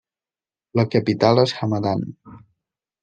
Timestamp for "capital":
0.95-1.43